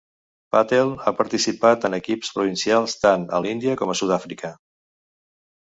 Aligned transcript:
Patel 0.53 0.93
ha 1.03 1.13
participat 1.19 1.85
en 1.91 1.97
equips 1.99 2.33
provincials 2.37 2.97
tant 3.05 3.29
a 3.39 3.43
l'Índia 3.45 3.79
com 3.83 3.93
a 3.95 3.99
Sud-àfrica. 4.01 4.53